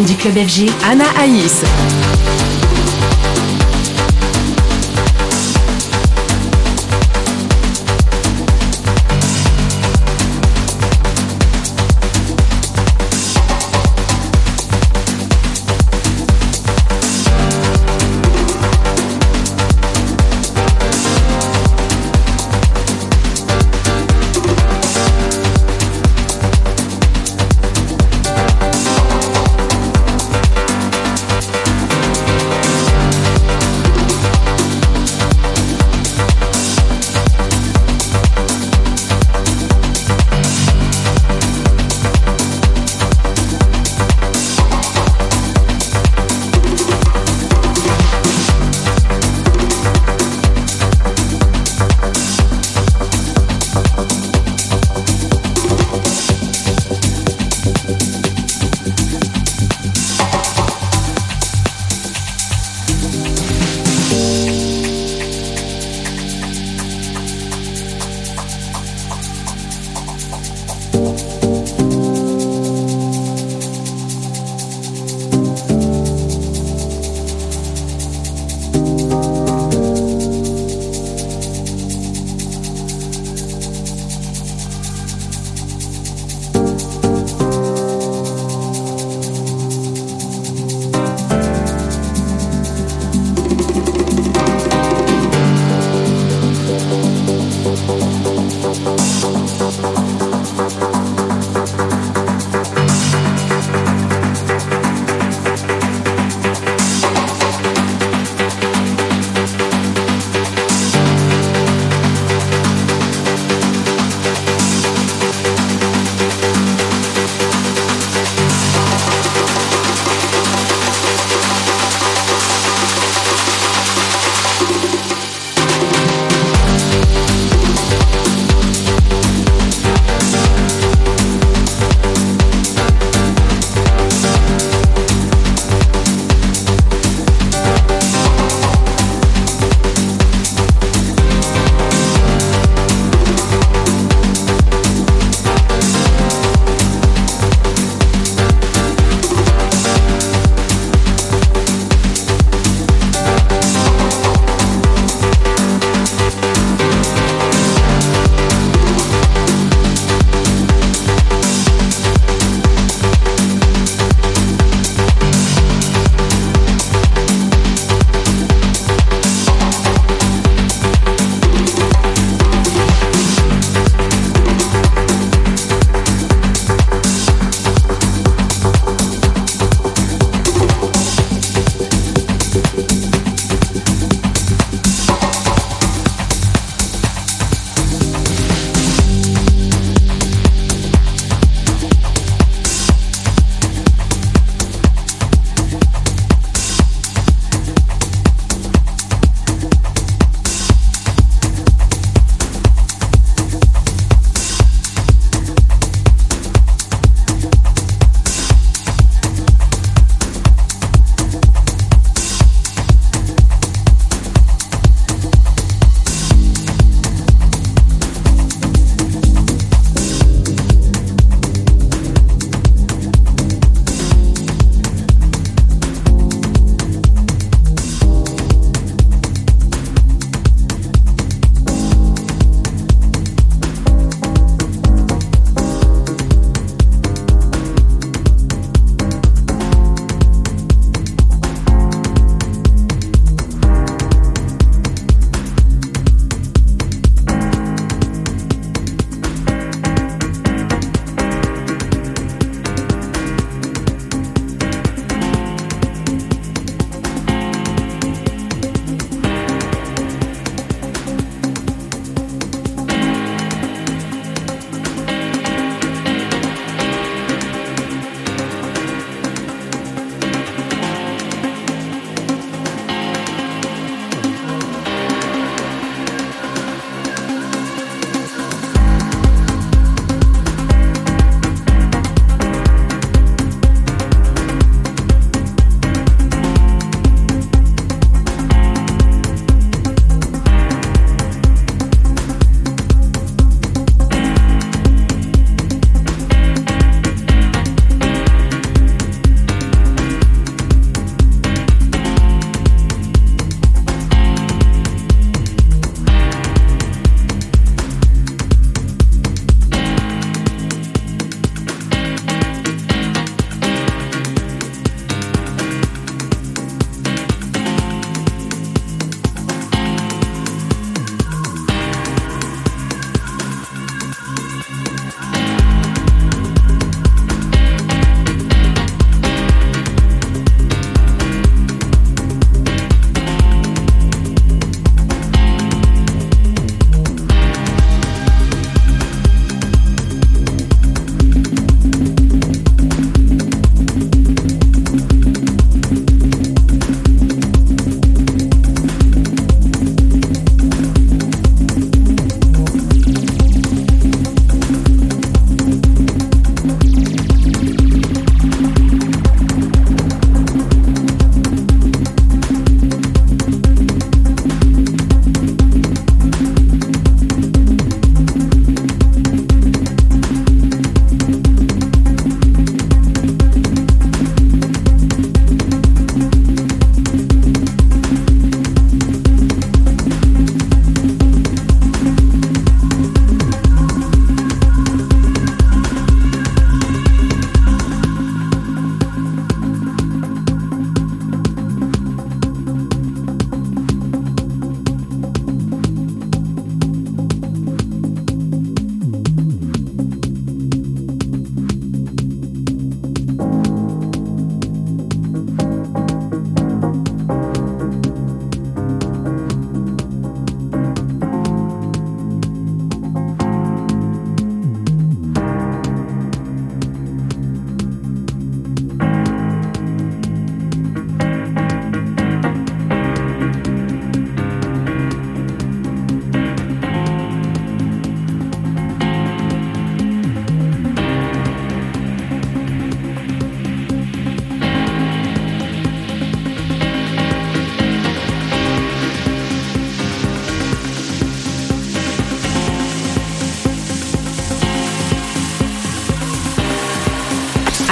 Du 0.00 0.16
club 0.16 0.34
FG, 0.34 0.70
Anna 0.88 1.04
Aïs. 1.20 1.62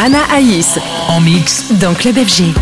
Anna 0.02 0.21
Aïs 0.33 0.78
En 1.09 1.21
mix. 1.21 1.73
dans 1.73 1.92
Club 1.92 2.16
FG. 2.16 2.54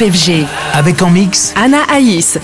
FG. 0.00 0.46
Avec 0.72 1.02
en 1.02 1.10
mix 1.10 1.52
Anna 1.56 1.82
Aïs. 1.92 2.38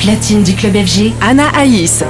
platine 0.00 0.42
du 0.42 0.54
club 0.54 0.74
FG, 0.74 1.12
Anna 1.20 1.48
Aïs. 1.54 2.02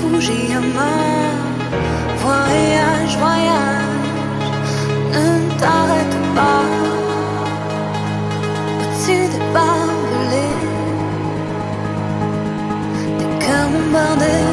Fujiyama. 0.00 0.92
Voyage, 2.22 3.16
voyage, 3.18 4.08
ne 5.12 5.58
t'arrête 5.58 6.16
pas. 6.34 6.64
Au-dessus 8.80 9.28
des 9.32 9.44
barbelés, 9.54 10.56
des 13.18 13.44
cœurs 13.44 13.68
bombardés. 13.74 14.48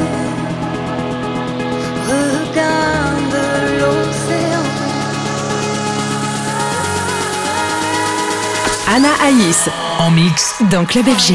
Regarde 2.08 3.38
l'océan. 3.80 4.66
Anna 8.94 9.12
Aïs, 9.26 9.68
en 9.98 10.10
mix 10.10 10.54
dans 10.70 10.84
Club 10.84 11.06
FG. 11.06 11.34